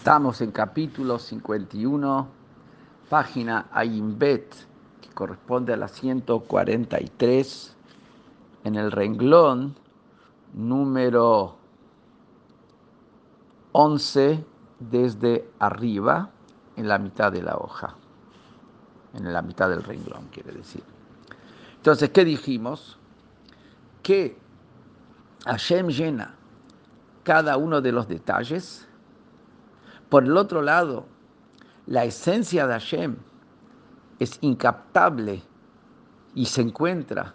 [0.00, 2.26] Estamos en capítulo 51,
[3.10, 4.50] página Ayimbet,
[5.02, 7.76] que corresponde a la 143,
[8.64, 9.76] en el renglón
[10.54, 11.54] número
[13.72, 14.42] 11
[14.78, 16.30] desde arriba,
[16.76, 17.94] en la mitad de la hoja,
[19.12, 20.82] en la mitad del renglón, quiere decir.
[21.76, 22.98] Entonces, ¿qué dijimos?
[24.02, 24.38] Que
[25.44, 26.36] Hashem llena
[27.22, 28.86] cada uno de los detalles
[30.10, 31.06] por el otro lado,
[31.86, 33.16] la esencia de Hashem
[34.18, 35.42] es incaptable
[36.34, 37.34] y se encuentra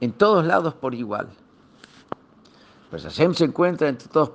[0.00, 1.28] en todos lados por igual.
[2.90, 4.32] Pues Hashem se encuentra en todos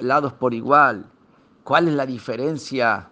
[0.00, 1.06] lados por igual.
[1.64, 3.08] ¿Cuál es la diferencia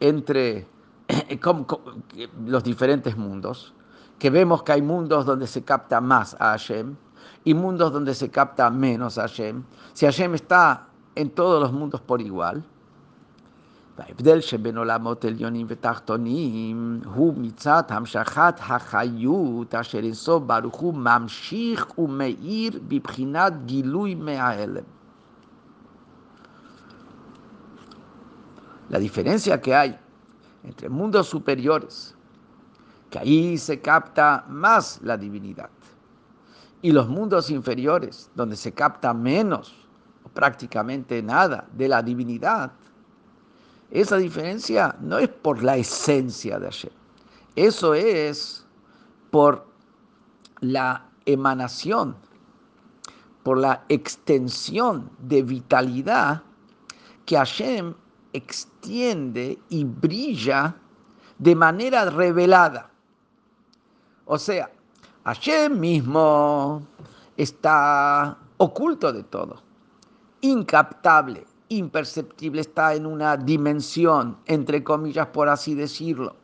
[0.00, 0.66] entre
[2.46, 3.74] los diferentes mundos?
[4.18, 6.96] Que vemos que hay mundos donde se capta más a Hashem
[7.44, 9.62] y mundos donde se capta menos a Hashem.
[9.92, 12.64] Si Hashem está en todos los mundos por igual,
[13.97, 22.79] וההבדל שבין עולמות עליונים ותחתונים הוא מצד המשכת החיות אשר אינסוף ברוך הוא ממשיך ומאיר
[22.87, 24.83] בבחינת גילוי מההלם.
[28.89, 29.99] La diferencia que hay
[30.63, 32.15] entre mundos superiores,
[33.09, 35.69] que ahí se capta más la divinidad,
[36.81, 39.75] y los mundos inferiores, donde se capta menos
[40.23, 42.71] o prácticamente nada de la divinidad,
[43.90, 46.92] esa diferencia no es por la esencia de Hashem,
[47.56, 48.66] eso es
[49.30, 49.66] por
[50.60, 52.16] la emanación,
[53.42, 56.42] por la extensión de vitalidad
[57.26, 57.94] que Hashem
[58.32, 60.76] extiende y brilla
[61.38, 62.90] de manera revelada.
[64.26, 64.70] O sea,
[65.24, 66.86] Hashem mismo
[67.36, 69.62] está oculto de todo,
[70.40, 71.46] incaptable,
[71.78, 76.36] imperceptible, está en una dimensión, entre comillas, por así decirlo,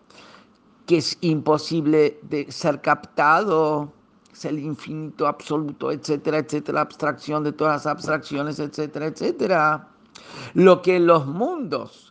[0.86, 3.92] que es imposible de ser captado,
[4.32, 9.88] es el infinito absoluto, etcétera, etcétera, la abstracción de todas las abstracciones, etcétera, etcétera.
[10.54, 12.10] Lo que los mundos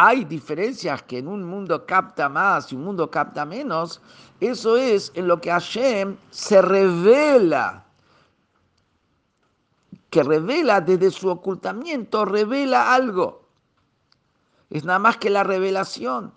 [0.00, 4.00] hay diferencias que en un mundo capta más y un mundo capta menos,
[4.38, 7.84] eso es en lo que Hashem se revela
[10.10, 13.46] que revela desde su ocultamiento, revela algo.
[14.70, 16.32] Es nada más que la revelación.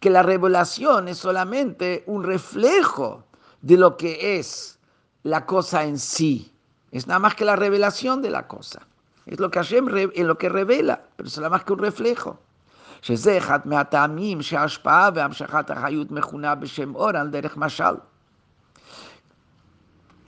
[0.00, 3.24] Que la revelación es solamente un reflejo
[3.60, 4.78] de lo que es
[5.22, 6.52] la cosa en sí.
[6.90, 8.86] Es nada más que la revelación de la cosa.
[9.26, 12.38] Es lo que Hashem en lo que revela, pero es nada más que un reflejo.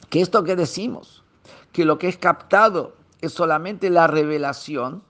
[0.08, 1.21] Que esto que decimos,
[1.72, 5.02] que lo que es captado es solamente la revelación,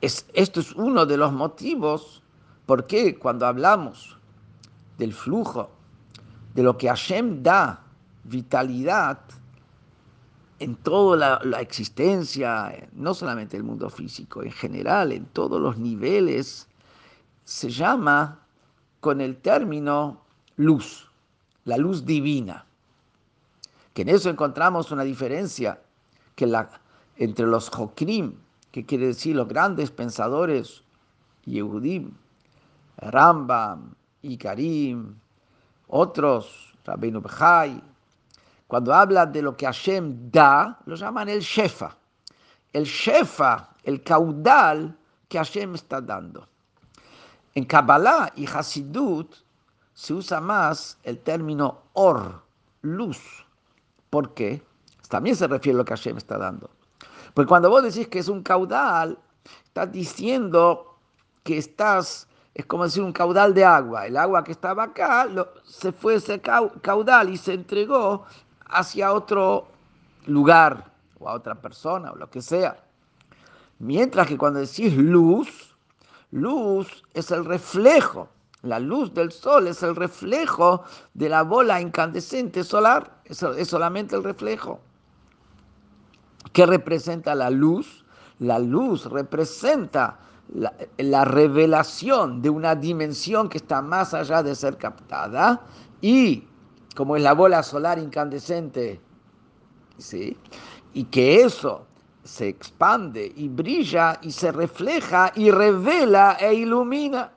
[0.00, 2.22] es, esto es uno de los motivos
[2.64, 4.16] por qué cuando hablamos
[4.96, 5.70] del flujo,
[6.54, 7.82] de lo que Hashem da
[8.24, 9.18] vitalidad
[10.58, 15.78] en toda la, la existencia, no solamente el mundo físico, en general, en todos los
[15.78, 16.68] niveles,
[17.44, 18.40] se llama
[19.00, 20.20] con el término
[20.56, 21.10] luz,
[21.64, 22.66] la luz divina
[24.00, 25.80] en eso encontramos una diferencia
[26.34, 26.70] que la,
[27.16, 28.34] entre los Jokrim,
[28.70, 30.82] que quiere decir los grandes pensadores
[31.44, 32.12] Yehudim,
[32.98, 33.94] Rambam,
[34.38, 35.16] Karim,
[35.88, 37.82] otros, Rabbeinu Bechai,
[38.66, 41.96] cuando hablan de lo que Hashem da, lo llaman el Shefa.
[42.72, 44.96] El Shefa, el caudal
[45.28, 46.46] que Hashem está dando.
[47.54, 49.34] En Kabbalah y Hasidut
[49.92, 52.42] se usa más el término or,
[52.82, 53.18] luz.
[54.10, 54.62] ¿Por qué?
[55.08, 56.70] También se refiere a lo que Hashem está dando.
[57.34, 59.18] Porque cuando vos decís que es un caudal,
[59.64, 60.98] estás diciendo
[61.44, 64.06] que estás, es como decir un caudal de agua.
[64.06, 65.28] El agua que estaba acá
[65.64, 68.24] se fue ese caudal y se entregó
[68.66, 69.68] hacia otro
[70.26, 72.82] lugar o a otra persona o lo que sea.
[73.78, 75.74] Mientras que cuando decís luz,
[76.30, 78.28] luz es el reflejo
[78.62, 80.84] la luz del sol es el reflejo
[81.14, 84.80] de la bola incandescente solar, es, solamente el reflejo.
[86.52, 88.04] ¿Qué representa la luz?
[88.38, 90.18] La luz representa
[90.54, 95.60] la, la, revelación de una dimensión que está más allá de ser captada
[96.00, 96.44] y
[96.96, 99.00] como es la bola solar incandescente,
[99.98, 100.36] ¿sí?
[100.92, 101.86] y que eso
[102.24, 107.32] se expande y brilla y se refleja y revela e ilumina.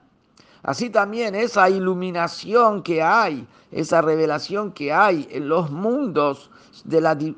[0.63, 6.50] Así también esa iluminación que hay, esa revelación que hay en los mundos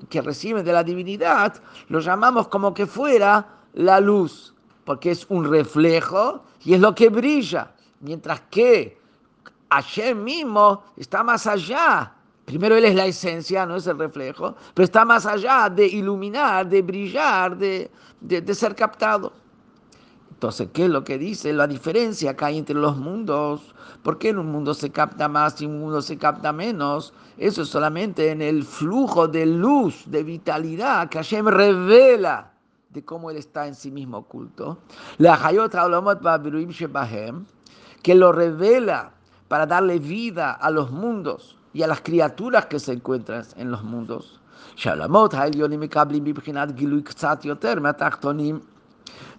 [0.10, 1.56] que reciben de la divinidad,
[1.89, 4.54] lo llamamos como que fuera la luz,
[4.86, 8.98] porque es un reflejo y es lo que brilla, mientras que
[9.72, 12.13] Hashem mismo está más allá.
[12.45, 16.68] Primero Él es la esencia, no es el reflejo, pero está más allá de iluminar,
[16.69, 17.89] de brillar, de,
[18.22, 19.33] de ser captado.
[20.45, 21.53] Entonces, ¿qué es lo que dice?
[21.53, 23.74] La diferencia que hay entre los mundos.
[24.03, 27.13] ¿Por qué en un mundo se capta más y en un mundo se capta menos?
[27.39, 32.51] Eso es solamente en el flujo de luz, de vitalidad que Hashem revela
[32.92, 34.77] de cómo Él está en sí mismo oculto.
[35.18, 35.36] La
[38.03, 39.12] que lo revela
[39.48, 43.83] para darle vida a los mundos y a las criaturas que se encuentran en los
[43.83, 44.39] mundos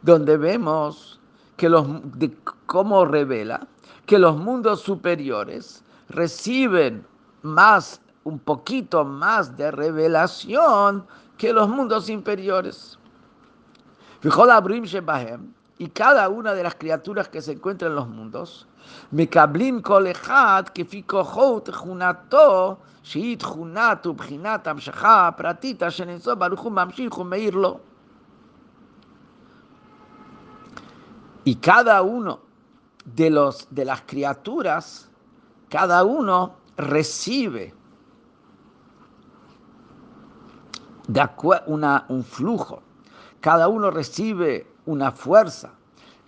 [0.01, 1.19] donde vemos
[1.57, 1.86] que los,
[2.18, 3.68] de cómo revela
[4.06, 7.06] que los mundos superiores reciben
[7.44, 11.06] más, un poquito más de revelación
[11.38, 12.98] que los mundos inferiores.
[15.77, 18.68] Y cada una de las criaturas que se encuentran en los mundos,
[19.12, 26.71] מקבלים כל אחד כפי כוחו ותכונתו, שהיא תכונת ובחינת המשכה הפרטית אשר נמצא ברוך הוא
[26.71, 27.80] ממשיך ומאיר לו.
[31.46, 32.40] Y cada uno
[33.04, 35.08] de, los, de las criaturas,
[35.69, 37.72] cada uno recibe
[41.06, 41.28] de
[41.66, 42.82] una, un flujo,
[43.40, 45.70] cada uno recibe una fuerza,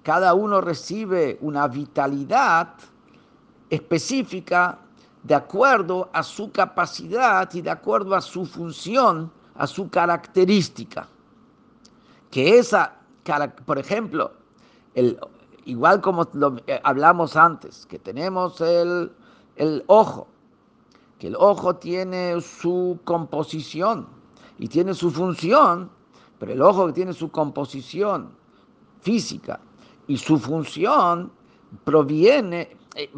[0.04, 2.74] cada uno recibe una vitalidad
[3.70, 4.78] específica
[5.24, 11.08] de acuerdo a su capacidad y de acuerdo a su función, a su característica.
[12.30, 12.92] Que esa,
[13.66, 14.37] por ejemplo,
[15.64, 16.26] igual como
[16.66, 19.12] eh, hablamos antes, que tenemos el,
[19.56, 20.28] el ojo,
[21.18, 24.06] que el ojo tiene su composición
[24.58, 25.90] y tiene su función,
[26.38, 28.30] pero el ojo que tiene su composición
[29.00, 29.60] física
[30.06, 31.30] y su función
[31.84, 33.10] proviene, eh,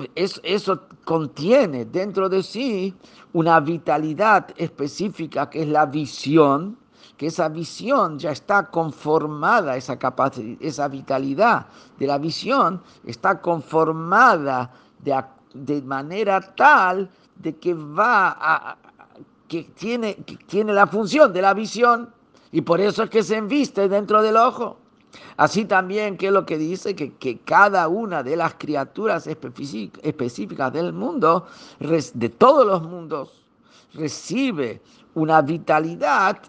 [0.43, 2.95] eso contiene dentro de sí
[3.33, 6.77] una vitalidad específica que es la visión,
[7.21, 11.67] que esa visión ya está conformada, esa capacidad, esa vitalidad
[11.99, 15.23] de la visión está conformada de,
[15.53, 18.75] de manera tal de que va
[19.49, 22.09] que tiene, que tiene la función de la visión
[22.53, 24.79] y por eso es que se enviste dentro del ojo.
[25.37, 26.97] Así también, ¿qué es lo que dice?
[26.97, 33.45] Que, que cada una de las criaturas específicas del mundo, de todos los mundos,
[33.93, 34.81] recibe
[35.13, 36.41] una vitalidad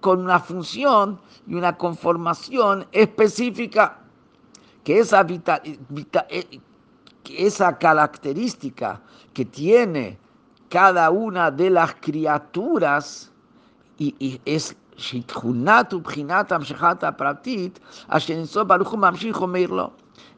[0.00, 3.98] con una función y una conformación específica,
[4.84, 5.26] que esa,
[5.62, 6.60] eh,
[7.28, 9.00] esa característica
[9.34, 10.18] que tiene
[10.68, 13.30] cada una de las criaturas
[13.98, 14.76] y, es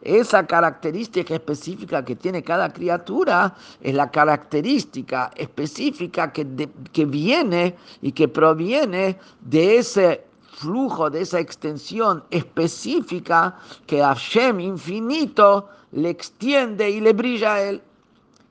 [0.03, 8.13] esa característica específica que tiene cada criatura es la característica específica que, que viene y
[8.13, 10.25] que proviene de ese
[10.57, 17.83] flujo, de esa extensión específica que Hashem infinito le extiende y le brilla a él.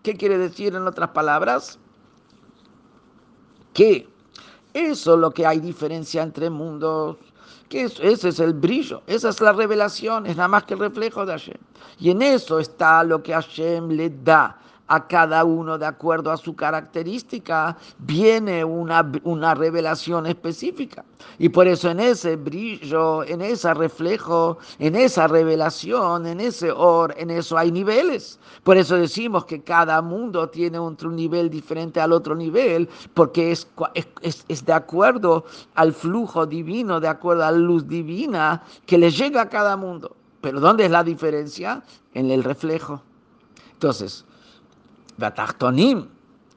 [0.04, 1.78] ¿Qué quiere decir en otras palabras?
[3.74, 4.08] Que
[4.74, 7.18] eso es lo que hay diferencia entre mundos
[7.72, 11.26] que ese es el brillo, esa es la revelación, es nada más que el reflejo
[11.26, 11.58] de Hashem.
[12.00, 14.60] Y en eso está lo que Hashem le da
[14.92, 21.06] a cada uno de acuerdo a su característica, viene una, una revelación específica.
[21.40, 27.16] Y por eso en ese brillo, en ese reflejo, en esa revelación, en ese or,
[27.18, 28.38] en eso hay niveles.
[28.64, 33.70] Por eso decimos que cada mundo tiene otro nivel diferente al otro nivel, porque es,
[34.22, 35.46] es, es de acuerdo
[35.76, 40.18] al flujo divino, de acuerdo a la luz divina que le llega a cada mundo.
[40.42, 41.82] Pero ¿dónde es la diferencia?
[42.14, 43.02] En el reflejo.
[43.72, 44.26] Entonces,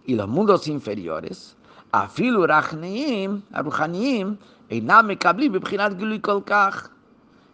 [0.06, 1.56] y los mundos inferiores,
[1.92, 2.46] afilu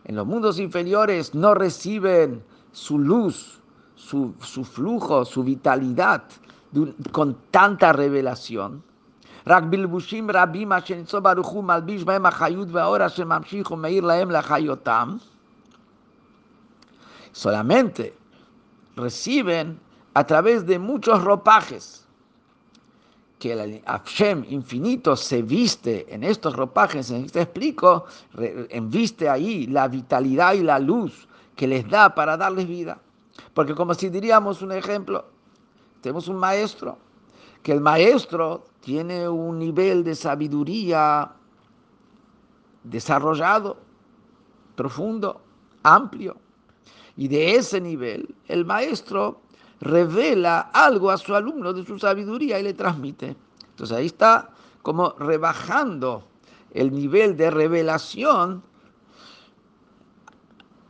[0.05, 3.61] En los mundos inferiores no reciben su luz,
[3.95, 6.23] su, su flujo, su vitalidad
[7.13, 8.83] con tanta revelación.
[17.33, 18.15] Solamente
[18.97, 19.81] reciben
[20.15, 22.07] a través de muchos ropajes
[23.39, 28.05] que el Hashem infinito se viste en estos ropajes, en este explico,
[28.69, 31.27] enviste ahí la vitalidad y la luz
[31.57, 33.01] que les da para darles vida.
[33.55, 35.25] Porque como si diríamos un ejemplo,
[36.03, 36.99] tenemos un maestro
[37.63, 41.33] que el maestro tiene un nivel de sabiduría
[42.85, 43.79] desarrollado,
[44.77, 45.41] profundo,
[45.83, 46.37] amplio.
[47.17, 49.41] Y de ese nivel el maestro
[49.81, 53.37] revela algo a su alumno de su sabiduría y le transmite.
[53.71, 54.51] Entonces ahí está
[54.83, 56.25] como rebajando
[56.73, 58.63] el nivel de revelación.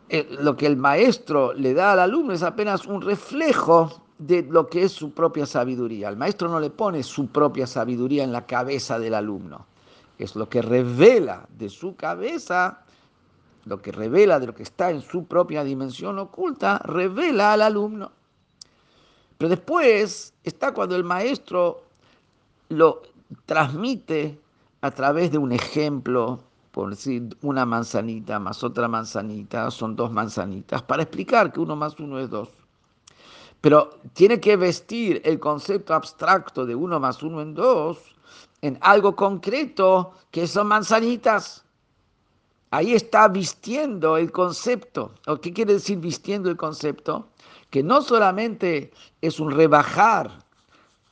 [0.09, 4.69] Eh, lo que el maestro le da al alumno es apenas un reflejo de lo
[4.69, 6.09] que es su propia sabiduría.
[6.09, 9.67] El maestro no le pone su propia sabiduría en la cabeza del alumno.
[10.19, 12.85] Es lo que revela de su cabeza,
[13.65, 18.13] lo que revela de lo que está en su propia dimensión oculta, revela al alumno.
[19.41, 21.83] Pero después está cuando el maestro
[22.69, 23.01] lo
[23.47, 24.39] transmite
[24.83, 26.41] a través de un ejemplo,
[26.73, 31.99] por decir una manzanita más otra manzanita, son dos manzanitas, para explicar que uno más
[31.99, 32.51] uno es dos.
[33.63, 37.97] Pero tiene que vestir el concepto abstracto de uno más uno en dos
[38.61, 41.65] en algo concreto que son manzanitas.
[42.73, 45.15] Ahí está vistiendo el concepto.
[45.27, 47.30] ¿O qué quiere decir vistiendo el concepto?
[47.71, 50.31] Que no solamente es un rebajar,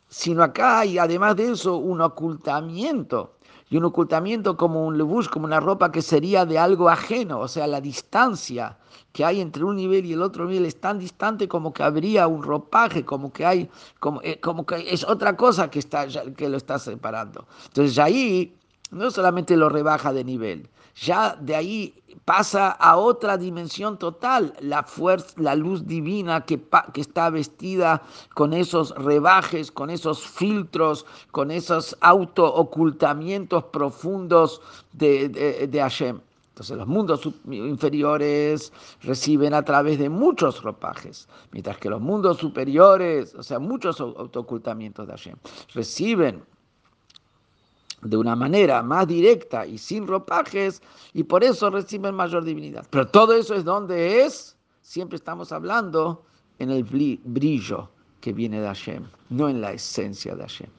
[0.09, 3.35] sino acá hay además de eso un ocultamiento.
[3.71, 7.49] Y un ocultamiento como un levush, como una ropa que sería de algo ajeno, o
[7.49, 8.79] sea, la distancia
[9.13, 12.27] que hay entre un nivel y el otro nivel es tan distante como que habría
[12.27, 16.57] un ropaje, como que hay, como, eh, que es otra cosa que, está, que lo
[16.57, 17.47] está separando.
[17.67, 18.57] Entonces ahí
[18.91, 21.95] no solamente lo rebaja de nivel, ya de ahí
[22.29, 26.61] pasa a otra dimensión total, la fuerza, la luz divina que,
[26.93, 28.03] que está vestida
[28.35, 34.61] con esos rebajes, con esos filtros, con esos auto-ocultamientos profundos
[34.93, 36.21] de, de, de Hashem.
[36.51, 43.35] Entonces los mundos inferiores reciben a través de muchos ropajes, mientras que los mundos superiores,
[43.37, 45.37] o sea, muchos autoocultamientos de Hashem,
[45.73, 46.43] reciben
[48.03, 50.83] de una manera más directa y sin ropajes,
[51.15, 52.87] y por eso reciben mayor divinidad.
[52.91, 56.25] Pero todo eso es donde es, siempre estamos hablando
[56.59, 57.89] en el brillo
[58.21, 60.71] que viene de Hashem, no en la esencia de Hashem.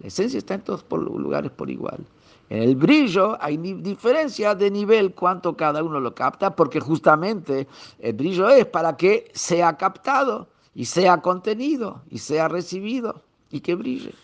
[0.00, 2.04] La esencia está en todos lugares por igual.
[2.50, 7.66] En el brillo hay diferencia de nivel cuánto cada uno lo capta, porque justamente
[7.98, 13.74] el brillo es para que sea captado y sea contenido y sea recibido y que
[13.74, 14.14] brille.